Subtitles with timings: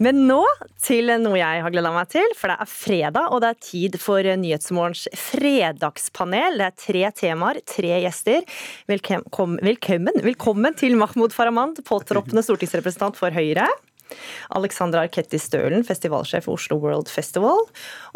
[0.00, 0.40] Men nå
[0.80, 3.98] til noe jeg har gleda meg til, for det er fredag, og det er tid
[4.00, 6.56] for Nyhetsmorgens fredagspanel.
[6.56, 8.46] Det er tre temaer, tre gjester.
[8.88, 13.68] Velkommen, velkommen, velkommen til Mahmoud Farahmand, påtroppende stortingsrepresentant for Høyre.
[14.56, 17.60] Alexandra Arketti Stølen, festivalsjef for Oslo World Festival.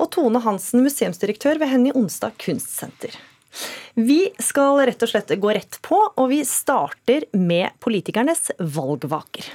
[0.00, 3.12] Og Tone Hansen, museumsdirektør ved Henny Onsdag kunstsenter.
[3.94, 9.52] Vi skal rett og slett gå rett på, og vi starter med politikernes valgvaker.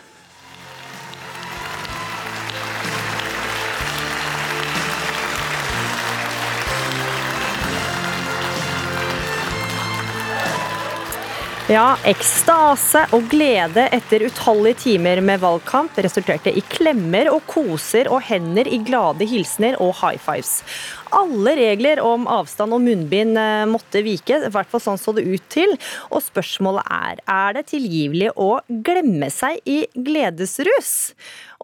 [11.70, 18.24] Ja, ekstase og glede etter utallige timer med valgkamp resulterte i klemmer og koser og
[18.26, 20.64] hender i glade hilsener og high fives.
[21.16, 25.26] Alle regler om avstand og munnbind eh, måtte vike, i hvert fall sånn så det
[25.26, 25.74] ut til.
[26.14, 30.92] Og spørsmålet er er det tilgivelig å glemme seg i gledesrus?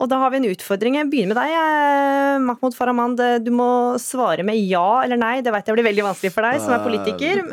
[0.02, 0.98] Og da har vi en utfordring.
[1.00, 3.22] Jeg begynner med deg, eh, Mahmoud Farahmand.
[3.45, 3.70] Du må
[4.02, 5.38] svare med ja eller nei.
[5.45, 7.44] Det vet jeg blir veldig vanskelig for deg som er politiker.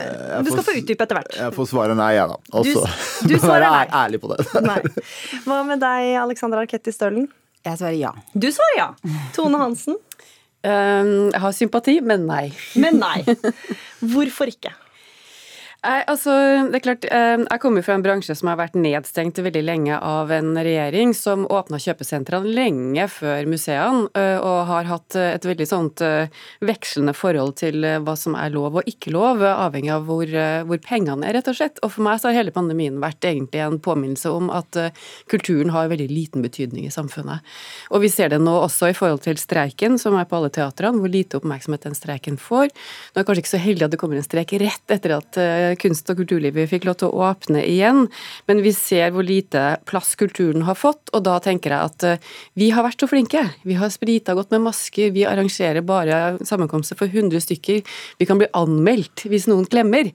[0.43, 1.37] Du skal få utdype etter hvert.
[1.39, 2.41] Jeg får svare nei, jeg, da.
[2.63, 2.83] Også.
[3.23, 3.85] Du, du svarer nei.
[4.03, 4.41] ærlig på det.
[4.65, 4.81] Nei.
[5.47, 7.29] Hva med deg, Alexandra Arketti Stølen?
[7.63, 8.11] Jeg svarer ja.
[8.35, 8.89] Du svarer ja.
[9.37, 10.01] Tone Hansen?
[10.63, 12.53] Um, jeg har sympati, men nei.
[12.79, 13.25] Men nei.
[14.13, 14.71] Hvorfor ikke?
[15.83, 16.33] Jeg, altså,
[16.71, 19.97] det er klart, eh, jeg kommer fra en bransje som har vært nedstengt veldig lenge
[19.99, 25.67] av en regjering som åpna kjøpesentrene lenge før museene, eh, og har hatt et veldig
[25.67, 26.31] sånt eh,
[26.63, 30.31] vekslende forhold til hva som er lov og ikke lov, avhengig av hvor,
[30.69, 31.83] hvor pengene er, rett og slett.
[31.83, 34.79] Og for meg så har hele pandemien vært egentlig en påminnelse om at
[35.35, 37.43] kulturen har veldig liten betydning i samfunnet.
[37.91, 41.03] Og vi ser det nå også i forhold til streiken, som er på alle teatrene,
[41.03, 42.71] hvor lite oppmerksomhet den streiken får.
[42.71, 45.43] Nå er det kanskje ikke så heldig at det kommer en streik rett etter at
[45.81, 48.07] kunst- og kulturlivet fikk lov til å åpne igjen,
[48.51, 52.31] men vi ser hvor lite plass kulturen har fått, og da tenker jeg at eh,
[52.59, 53.45] vi har vært så flinke.
[53.69, 57.83] Vi har sprita godt med masker, vi arrangerer bare sammenkomster for 100 stykker.
[58.19, 60.13] Vi kan bli anmeldt hvis noen klemmer.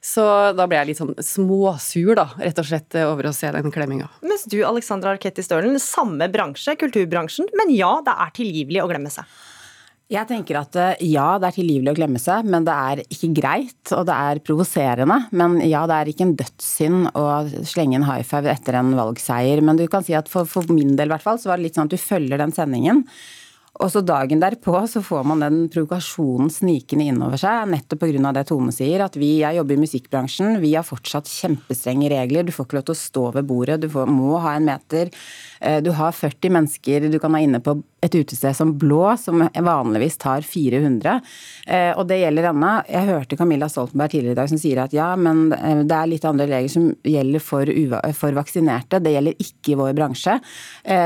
[0.00, 0.22] Så
[0.56, 4.08] da ble jeg litt sånn småsur, da, rett og slett, over å se den klemminga.
[4.24, 9.12] Mens du, Alexandra Arketti Stølen, samme bransje, kulturbransjen, men ja, det er tilgivelig å glemme
[9.12, 9.28] seg.
[10.10, 13.28] Jeg tenker at eh, ja, det er tilgivelig å glemme seg, men det er ikke
[13.36, 15.20] greit, og det er provoserende.
[15.30, 17.26] Men ja, det er ikke en dødssynd å
[17.70, 19.62] slenge en high five etter en valgseier.
[19.62, 21.68] Men du kan si at for, for min del, i hvert fall, så var det
[21.68, 23.04] litt sånn at du følger den sendingen.
[23.80, 28.32] Og så dagen derpå så får man den provokasjonen snikende innover seg, nettopp pga.
[28.34, 32.44] det Tone sier, at vi, jeg jobber i musikkbransjen, vi har fortsatt kjempestrenge regler.
[32.44, 35.14] Du får ikke lov til å stå ved bordet, du får, må ha en meter.
[35.60, 39.42] Eh, du har 40 mennesker du kan ha inne på et utested som Blå, som
[39.52, 41.18] vanligvis tar 400.
[41.66, 42.70] Eh, og det gjelder ennå.
[42.88, 46.08] Jeg hørte Camilla Stoltenberg tidligere i dag som sier at ja, men eh, det er
[46.08, 47.72] litt andre regler som gjelder for,
[48.16, 49.02] for vaksinerte.
[49.04, 50.38] Det gjelder ikke i vår bransje.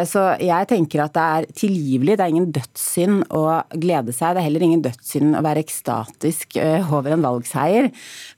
[0.09, 2.15] Så jeg tenker at det er tilgivelig.
[2.17, 3.43] Det er ingen dødssynd å
[3.73, 4.37] glede seg.
[4.37, 7.91] Det er heller ingen dødssynd å være ekstatisk over en valgseier.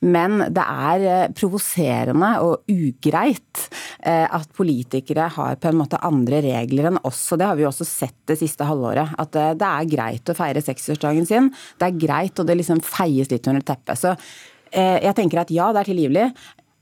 [0.06, 3.66] Men det er provoserende og ugreit
[4.06, 7.22] at politikere har på en måte andre regler enn oss.
[7.33, 9.15] og Det har vi jo også sett det siste halvåret.
[9.21, 11.50] At eh, det er greit å feire seksårsdagen sin.
[11.81, 14.00] Det er greit, og det liksom feies litt under teppet.
[14.00, 14.15] Så
[14.71, 16.31] eh, jeg tenker at ja, det er tilgivelig.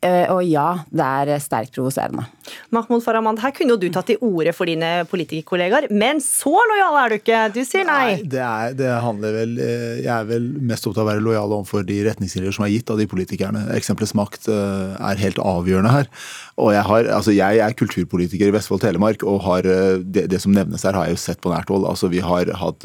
[0.04, 2.26] Eh, og ja, det er sterkt provoserende.
[2.74, 6.98] Mahmoud Farahmand, her kunne jo du tatt til orde for dine politikerkollegaer, men så lojal
[7.00, 7.40] er du ikke.
[7.54, 8.18] Du sier nei.
[8.18, 11.24] nei det, er, det, handler vel eh, Jeg er vel mest opptatt av å være
[11.24, 13.64] lojal overfor de retningslinjer som er gitt av de politikerne.
[13.78, 16.10] Eksempelets makt eh, er helt avgjørende her.
[16.60, 19.66] Og jeg, har, altså jeg er kulturpolitiker i Vestfold Telemark, og har,
[20.04, 21.88] det, det, som nevnes her, har jeg jo sett på nært hold.
[21.88, 22.84] Altså, vi har hatt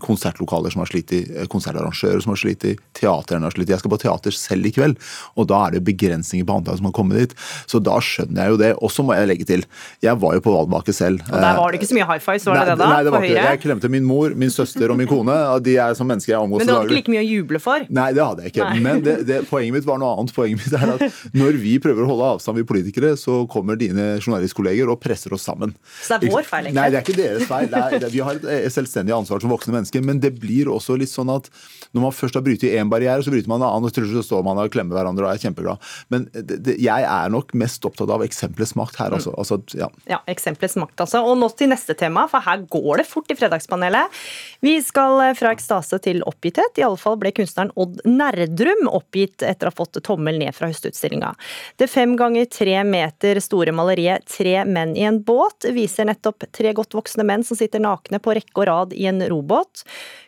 [0.00, 1.20] konsertlokaler som har slitt i,
[1.52, 3.74] konsertarrangører som har slitt i, teaterne har slitt i.
[3.74, 4.96] Jeg skal på teater selv i kveld,
[5.36, 7.34] og da er det begrensninger på antallet som har kommet dit.
[7.70, 8.72] Så da skjønner jeg jo det.
[8.84, 9.64] Og så må jeg legge til,
[10.04, 11.22] jeg var jo på valgvake selv.
[11.30, 12.90] Og der var det ikke så mye high fives, var det det da?
[12.90, 13.46] Nei, det var ikke det.
[13.48, 15.36] Jeg klemte min mor, min søster og min kone.
[15.64, 17.86] De er som mennesker jeg omgås Men du hadde ikke like mye å juble for?
[17.88, 18.68] Nei, det hadde jeg ikke.
[18.70, 18.82] Nei.
[18.84, 20.34] Men det, det, poenget mitt var noe annet.
[20.36, 24.14] Poenget mitt er at når vi prøver å holde avstand, vi politikere, så kommer dine
[24.20, 25.74] journalistkolleger og presser oss sammen.
[26.02, 26.80] Så det er vår feil, egentlig?
[26.80, 27.78] Nei, det er ikke deres feil.
[27.84, 30.04] Er, vi har et selvstendig ansvar som voksne mennesker.
[30.04, 31.50] Men det blir også litt sånn at
[31.94, 34.26] når man først har brytt én barriere, så bryter man en annen, og til slutt
[34.26, 35.92] står man og klemmer hverandre og er kjempeglad.
[36.12, 39.34] Men det, det, jeg er nok mest opptatt av eksemplets makt her, altså.
[39.38, 39.88] altså ja.
[40.10, 41.22] ja, eksemplets makt, altså.
[41.22, 44.22] Og nå til neste tema, for her går det fort i Fredagspanelet.
[44.64, 46.80] Vi skal eh, fra ekstase til oppgitthet.
[46.82, 51.34] Iallfall ble kunstneren Odd Nerdrum oppgitt etter å ha fått tommel ned fra høstutstillinga.
[51.80, 56.72] Det fem ganger tre meter store maleriet 'Tre menn i en båt' viser nettopp tre
[56.76, 59.84] godt voksne menn som sitter nakne på rekke og rad i en robåt.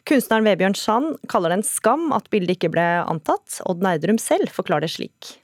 [0.07, 3.61] Kunstneren Vebjørn Sand kaller det en skam at bildet ikke ble antatt.
[3.67, 5.37] Odd Nerdrum selv forklarer det slik.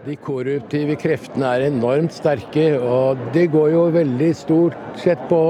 [0.00, 5.42] De korruptive kreftene er enormt sterke, og det går jo veldig stort sett på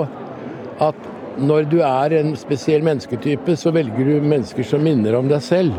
[0.82, 1.06] at
[1.38, 5.78] når du er en spesiell mennesketype, så velger du mennesker som minner om deg selv.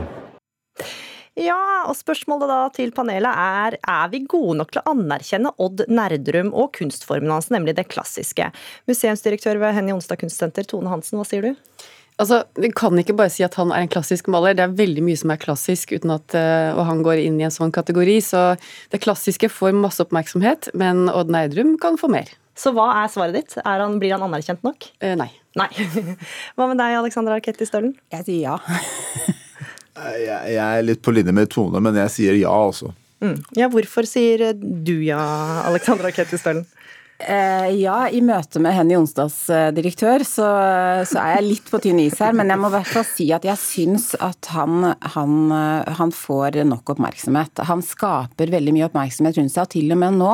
[1.35, 5.85] Ja, og spørsmålet da til panelet er er vi gode nok til å anerkjenne Odd
[5.91, 8.53] Nerdrum og kunstformen hans, nemlig det klassiske?
[8.88, 11.80] Museumsdirektør ved Henny Onsdag Kunstsenter, Tone Hansen, hva sier du?
[12.19, 14.55] Altså, Vi kan ikke bare si at han er en klassisk maler.
[14.57, 17.47] Det er veldig mye som er klassisk, uten at uh, og han går inn i
[17.47, 18.19] en sånn kategori.
[18.25, 18.43] Så
[18.93, 22.29] det klassiske får masse oppmerksomhet, men Odd Nerdrum kan få mer.
[22.57, 23.55] Så hva er svaret ditt?
[23.63, 24.91] Er han, blir han anerkjent nok?
[25.03, 25.31] Uh, nei.
[25.59, 25.69] Nei.
[26.55, 27.95] Hva med deg, Alexandra Arketti Stølen?
[28.13, 28.57] Jeg sier ja.
[30.21, 32.93] jeg, jeg er litt på linje med Tone, men jeg sier ja, altså.
[33.21, 33.35] Mm.
[33.57, 35.19] Ja, hvorfor sier du ja,
[35.67, 36.63] Alexandra Arketti Stølen?
[37.21, 40.47] Eh, ja, i møte med Henny Onsdags eh, direktør, så,
[41.07, 42.33] så, er jeg litt på tynn is her.
[42.38, 46.13] Men jeg må i hvert fall si at jeg syns at han, han, eh, han,
[46.15, 47.63] får nok oppmerksomhet.
[47.69, 50.31] Han skaper veldig mye oppmerksomhet rundt seg, og til og med nå,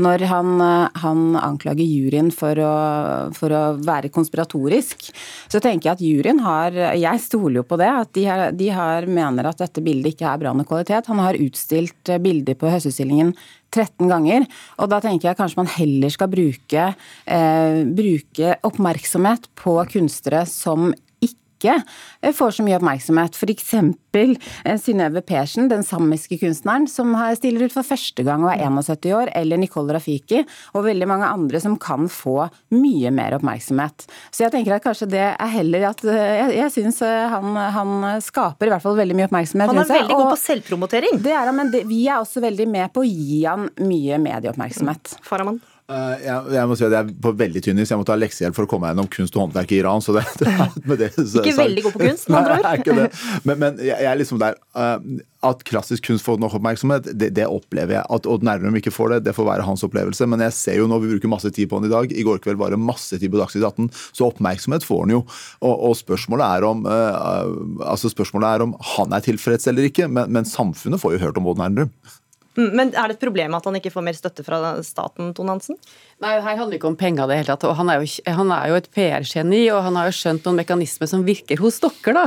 [0.00, 0.64] når han,
[1.02, 2.74] han anklager juryen for å,
[3.36, 5.10] for å, være konspiratorisk,
[5.50, 8.70] så tenker jeg at juryen har Jeg stoler jo på det, at de, har, de
[8.74, 11.10] har, mener at dette bildet ikke er bra nok kvalitet.
[11.10, 13.34] Han har utstilt bilder på Høstutstillingen
[13.70, 14.46] 13 ganger.
[14.78, 16.88] Og da tenker jeg kanskje man heller skal bruke,
[17.26, 20.90] eh, bruke oppmerksomhet på kunstnere som
[21.60, 21.76] ikke
[22.22, 23.36] eh, får så mye oppmerksomhet.
[23.36, 23.74] F.eks.
[24.16, 29.12] Eh, Synnøve Persen, den samiske kunstneren, som stiller ut for første gang og er 71
[29.16, 30.42] år, eller Nicole Rafiki,
[30.74, 34.08] og veldig mange andre som kan få mye mer oppmerksomhet.
[34.32, 37.96] Så jeg tenker at kanskje det er heller at eh, Jeg, jeg syns han, han,
[38.22, 39.72] skaper i hvert fall veldig mye oppmerksomhet.
[39.72, 41.20] Han er veldig god på selvpromotering.
[41.22, 44.20] Det er han, men det, vi er også veldig med på å gi han mye
[44.22, 45.18] medieoppmerksomhet.
[45.26, 45.60] Faraman?
[45.90, 47.90] Eh, jeg, jeg, må si at jeg er på veldig tynn is.
[47.90, 50.04] Jeg må ta leksehjelp for å komme meg gjennom kunst og håndverk i Iran.
[50.04, 52.58] Det, det, det, så, ikke veldig god på kunst, med andre
[53.00, 53.18] ord.
[53.48, 55.00] Men, men, jeg er liksom der uh,
[55.46, 58.04] At klassisk kunst får nok oppmerksomhet, det, opplever jeg.
[58.06, 60.28] At Odd Nerdrum ikke får det, det får være hans opplevelse.
[60.30, 62.14] Men jeg ser jo nå, vi bruker masse tid på den i dag.
[62.14, 65.24] I går kveld var det masse tid på Dagsnytt 18, så oppmerksomhet får han jo.
[65.64, 70.06] Og, og spørsmålet, er om, uh, altså spørsmålet er om han er tilfreds eller ikke,
[70.12, 71.94] men, men samfunnet får jo hørt om Odd Nerdrum.
[72.58, 75.54] Mm, men er det et problem at han ikke får mer støtte fra staten, Tone
[75.54, 75.78] Hansen?
[76.20, 77.62] Nei, her handler det ikke om penger det hele tatt.
[77.70, 80.58] Og han er jo, han er jo et PR-geni, og han har jo skjønt noen
[80.60, 82.24] mekanismer som virker hos dere, da.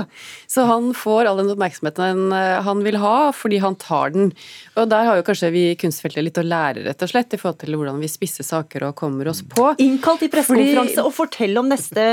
[0.50, 4.32] Så han får all den oppmerksomheten eh, han vil ha, fordi han tar den.
[4.80, 7.42] Og der har jo kanskje vi i kunstfeltet litt å lære, rett og slett, i
[7.42, 9.68] forhold til hvordan vi spisser saker og kommer oss på.
[9.84, 11.06] Innkall til pressekonferanse fordi...
[11.06, 12.08] og fortell om neste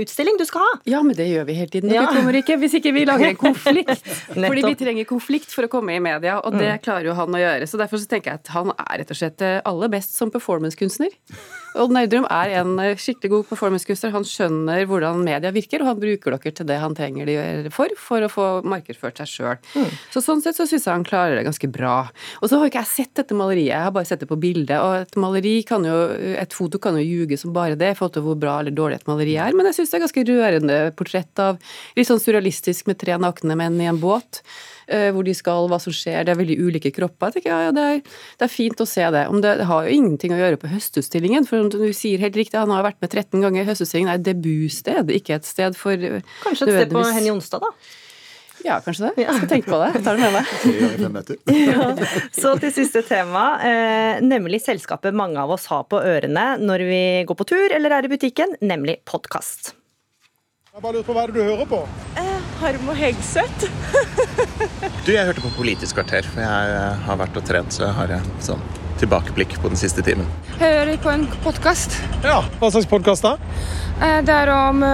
[0.00, 0.74] utstilling du skal ha!
[0.90, 1.94] Ja, men det gjør vi hele tiden.
[1.94, 2.08] Ja.
[2.10, 4.10] Kommer ikke hvis ikke vi lager en konflikt.
[4.34, 6.82] fordi vi trenger konflikt for å komme i media, og det mm.
[6.82, 7.68] klarer jo han å gjøre.
[7.68, 11.12] Så derfor så tenker jeg at han er rett og slett aller best som performancekunstner.
[11.80, 14.12] Odd Nerdrum er en eh, skikkelig god performancekunstner.
[14.12, 17.36] Han skjønner hvordan media virker, og han bruker dere til det han trenger de
[17.72, 19.60] for, for å få markedsført seg sjøl.
[19.72, 19.88] Mm.
[20.12, 21.96] Så sånn sett så syns jeg han klarer det ganske bra.
[22.40, 24.76] Og så har ikke jeg sett dette maleriet, jeg har bare sett det på bildet.
[24.80, 25.96] Og et maleri kan jo,
[26.42, 29.00] et foto kan jo ljuge som bare det, i forhold til hvor bra eller dårlig
[29.00, 29.56] et maleri er.
[29.56, 33.56] Men jeg syns det er ganske rørende portrett av litt sånn surrealistisk med tre nakne
[33.58, 34.42] menn i en båt.
[34.92, 36.20] Eh, hvor de skal, hva som skjer.
[36.26, 37.30] Det er veldig ulike kropper.
[37.30, 39.24] Jeg tenker, ja, ja, det, er, det, er, fint å se det.
[39.32, 41.48] Om det, det, har jo ingenting å gjøre på Høstutstillingen.
[41.48, 43.68] For du sier helt riktig, han har vært med 13 ganger.
[43.70, 48.00] Høstutstillingen er et debutsted, ikke et sted for Kanskje et sted på Henny Onsdag, da?
[48.62, 49.24] Ja, kanskje det.
[49.24, 49.88] Jeg skal tenke på det.
[49.96, 51.32] Jeg tar det med meg.
[51.66, 51.86] ja.
[52.36, 57.04] Så til siste tema, eh, nemlig selskapet mange av oss har på ørene når vi
[57.28, 59.72] går på tur eller er i butikken, nemlig podkast.
[60.72, 61.82] Jeg bare lurer på Hva er det du hører på?
[62.20, 62.31] Eh,
[62.62, 63.66] Harmo Hegseth.
[65.06, 67.96] du, Jeg hørte på Politisk kvarter, for jeg eh, har vært og trent, så jeg
[67.96, 68.62] har eh, sånn
[69.02, 70.28] tilbakeblikk på den siste timen.
[70.60, 71.98] Hører på en podkast.
[72.22, 73.34] Ja, Hva slags podkast da?
[73.98, 74.84] Eh, det er om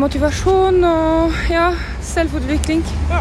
[0.00, 1.68] motivasjon og ja,
[2.14, 2.86] selvutvikling.
[3.12, 3.20] Ja.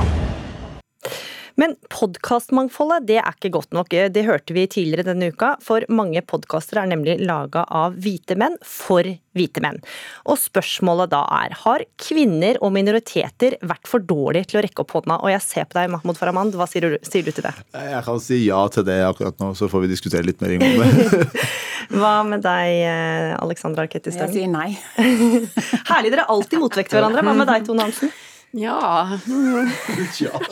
[1.58, 3.90] Men podkastmangfoldet det er ikke godt nok.
[3.90, 5.56] Det hørte vi tidligere denne uka.
[5.66, 9.80] For mange podkaster er nemlig laga av hvite menn for hvite menn.
[10.30, 14.94] Og spørsmålet da er har kvinner og minoriteter vært for dårlige til å rekke opp
[15.00, 15.18] hånda?
[15.24, 17.56] Og jeg ser på deg, Mahmoud Farahmand, hva sier du, sier du til det?
[17.74, 20.86] Jeg kan si ja til det akkurat nå, så får vi diskutere litt mer om
[20.86, 21.26] det.
[21.98, 22.86] hva med deg,
[23.42, 24.70] Alexandra Arketti Jeg sier nei.
[25.90, 27.26] Herlig, dere er alltid motvekt hverandre.
[27.26, 28.14] Hva med deg, Tone Hansen?
[28.56, 29.20] Ja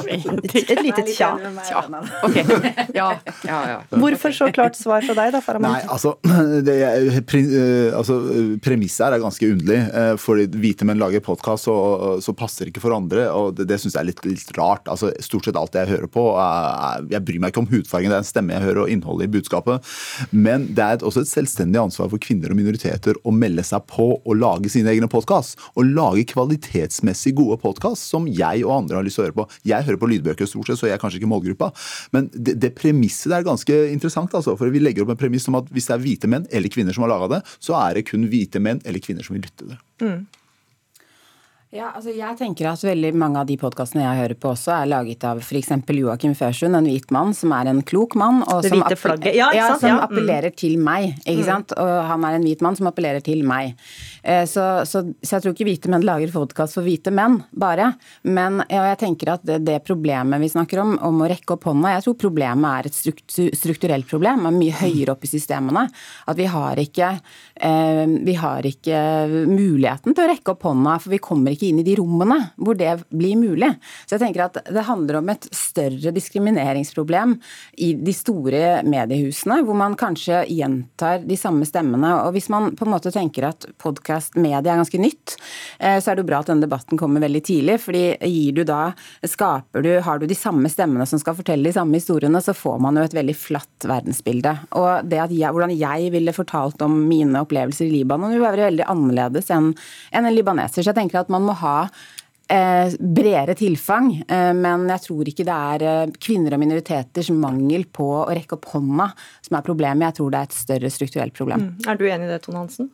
[0.06, 1.40] Et lite tja.
[1.68, 1.84] tja.
[2.24, 2.36] Ok.
[2.94, 3.78] Ja, ja, ja.
[3.90, 5.78] Hvorfor så klart svar fra deg, da, Farahman?
[5.78, 6.16] Nei, altså,
[6.68, 6.75] det,
[7.30, 8.18] pre, eh, altså
[8.64, 9.80] Premisset her er ganske underlig.
[10.20, 11.75] For fordi hvite menn lager podkast, så,
[12.24, 13.28] så passer det ikke for andre.
[13.32, 14.90] Og det, det syns jeg er litt, litt, rart.
[14.92, 18.20] Altså, stort sett alt jeg hører på, er, jeg bryr meg ikke om hudfargen, det
[18.20, 19.96] er en stemme jeg hører, og innholdet i budskapet.
[20.36, 24.10] Men det er også et selvstendig ansvar for kvinner og minoriteter å melde seg på
[24.18, 25.60] og lage sine egne podkast.
[25.80, 29.38] Og lage kvalitetsmessig gode podkast podkast som jeg og andre har lyst til å høre
[29.40, 29.48] på.
[29.66, 31.72] Jeg hører på lydbøker stort sett, så jeg er kanskje ikke målgruppa.
[32.14, 34.56] Men det, det premisset er ganske interessant, altså.
[34.58, 36.94] For vi legger opp en premiss om at hvis det er hvite menn eller kvinner
[36.96, 39.64] som har laga det, så er det kun hvite menn eller kvinner som vil lytte
[39.64, 39.80] til det.
[40.04, 40.25] Mm.
[41.75, 44.88] Ja, altså jeg tenker at veldig mange av de podkastene jeg hører på også, er
[44.88, 45.74] laget av f.eks.
[45.91, 48.46] Joakim Førsund, en hvit mann som er en klok mann.
[48.48, 49.36] Og det som, hvite flagget.
[49.36, 49.98] Ja, ja, som ja.
[50.05, 50.55] appellerer mm.
[50.62, 51.17] til meg.
[51.25, 51.50] ikke mm.
[51.50, 51.74] sant?
[51.75, 53.74] Og han er en hvit mann som appellerer til meg.
[54.24, 57.89] Eh, så, så, så jeg tror ikke hvite menn lager podkast for hvite menn, bare.
[58.24, 61.67] Men ja, jeg tenker at det, det, problemet vi snakker om, om å rekke opp
[61.74, 65.89] hånda, jeg tror problemet er et struktur, strukturelt problem, er mye høyere opp i systemene.
[66.32, 67.12] At vi har ikke,
[67.60, 69.03] eh, vi har ikke
[69.51, 72.78] muligheten til å rekke opp hånda, for vi kommer ikke inn i de rommene hvor
[72.80, 73.72] det blir mulig.
[74.06, 77.38] Så jeg tenker at det handler om et større diskrimineringsproblem
[77.86, 82.14] i de store mediehusene, hvor man kanskje gjentar de samme stemmene.
[82.26, 85.38] Og hvis man på en måte tenker at podkast-media er ganske nytt,
[85.80, 87.80] eh, så er det jo bra at denne debatten kommer veldig tidlig.
[87.86, 88.94] fordi gir du da,
[89.26, 92.80] skaper du, har du de samme stemmene som skal fortelle de samme historiene, så får
[92.84, 94.56] man jo et veldig flatt verdensbilde.
[94.80, 98.70] Og det at jeg, hvordan jeg ville fortalt om mine opplevelser i Libanon, vil være
[98.70, 99.72] veldig annerledes enn
[100.16, 100.82] en libaneser.
[100.84, 101.78] Så jeg tenker at man må ha
[102.48, 104.12] eh, bredere tilfang.
[104.28, 108.58] Eh, men jeg tror ikke det er eh, kvinner og minoriteters mangel på å rekke
[108.60, 109.10] opp hånda
[109.46, 110.10] som er problemet.
[110.10, 111.68] Jeg tror det er et større strukturelt problem.
[111.72, 111.90] Mm.
[111.90, 112.92] Er du enig i det, Tone Hansen?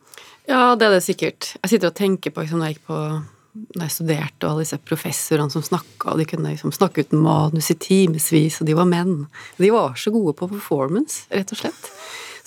[0.48, 1.54] Ja, det er det sikkert.
[1.60, 3.04] Jeg sitter og tenker på liksom, da jeg gikk på
[3.52, 7.20] da jeg studerte, og alle disse professorene som snakka, og de kunne liksom snakke uten
[7.20, 9.26] manus i timevis, og de var menn.
[9.60, 11.90] De var så gode på performance, rett og slett.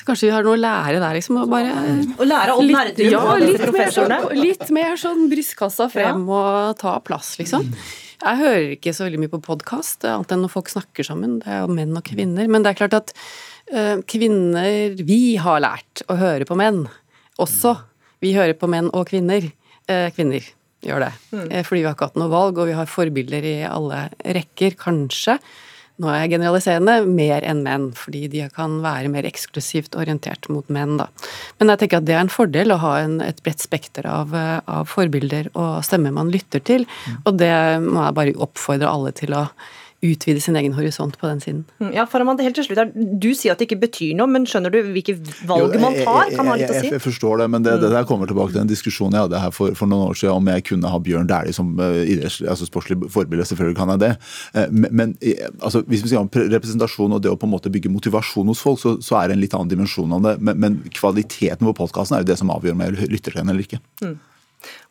[0.06, 1.40] Kanskje vi har noe å lære der, liksom.
[1.42, 1.74] Og bare
[2.22, 6.40] Å lære om nerder ja, litt, mer sånn, litt mer sånn brystkassa frem ja.
[6.40, 7.72] og ta plass, liksom.
[8.22, 11.40] Jeg hører ikke så veldig mye på podkast, annet enn når folk snakker sammen.
[11.44, 12.48] Det er jo menn og kvinner.
[12.52, 13.16] Men det er klart at
[13.74, 16.86] uh, kvinner Vi har lært å høre på menn
[17.42, 17.76] også.
[18.24, 19.50] Vi hører på menn og kvinner.
[19.90, 20.46] Uh, kvinner
[20.86, 21.14] gjør det.
[21.34, 21.46] Mm.
[21.50, 24.08] Eh, fordi vi har ikke hatt noe valg, og vi har forbilder i alle
[24.38, 25.40] rekker, kanskje
[26.02, 30.68] nå er jeg generaliserende, mer enn menn, fordi de kan være mer eksklusivt orientert mot
[30.74, 31.08] menn, da.
[31.60, 34.36] Men jeg tenker at det er en fordel å ha en, et bredt spekter av,
[34.36, 37.24] av, forbilder og stemmer man lytter til, mm.
[37.24, 39.48] og det må jeg bare oppfordre alle til å
[40.06, 41.64] utvide sin egen horisont på den siden.
[41.82, 44.74] Mm, ja, Faraman, helt til slutt Du sier at det ikke betyr noe, men skjønner
[44.74, 46.32] du hvilke valg man tar?
[46.36, 46.92] kan ha litt å si?
[46.94, 49.54] Jeg, forstår det, men det, det, der kommer tilbake til en diskusjon jeg hadde her
[49.56, 52.02] for, for noen år siden om jeg kunne ha Bjørn Dæhlie som uh,
[52.52, 53.48] altså sportslig forbilde.
[53.50, 54.12] Selvfølgelig kan jeg det.
[54.56, 55.16] Uh, men, men
[55.62, 58.64] altså, hvis vi sier om representasjon og det å på en måte bygge motivasjon hos
[58.66, 60.38] folk, så, så er det en litt annen dimensjon av det.
[60.40, 63.54] Men, men kvaliteten på podkasten er jo det som avgjør om jeg lytter til den
[63.54, 63.82] eller ikke.
[64.04, 64.18] Mm.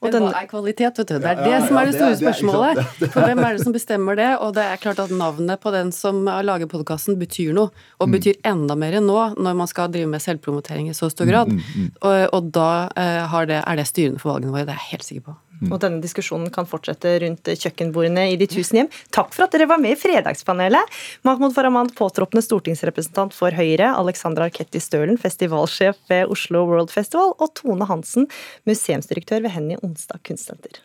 [0.02, 1.14] Og Men hva er kvalitet, vet du?
[1.18, 2.80] Det er det som er det store spørsmålet.
[3.14, 4.28] For hvem er det som bestemmer det?
[4.44, 7.72] Og det er klart at navnet på den som lager podkasten, betyr noe.
[7.98, 8.16] Og mm.
[8.18, 11.50] betyr enda mer enn nå, når man skal drive med selvpromotering i så stor grad.
[11.50, 14.82] Mm, mm, og, og da uh, det, er det styrende for valgene våre, det er
[14.84, 15.38] jeg helt sikker på.
[15.64, 15.72] Mm.
[15.72, 18.90] Og denne diskusjonen kan fortsette rundt kjøkkenbordene i de tusen hjem.
[19.14, 20.96] Takk for at dere var med i Fredagspanelet.
[21.26, 27.54] Mahmoud Farahmand, påtroppende stortingsrepresentant for Høyre, Alexandra Arketti Stølen, festivalsjef ved Oslo World Festival, og
[27.58, 28.28] Tone Hansen,
[28.68, 30.82] museumsdirektør ved Henny Onsdag Kunstsenter.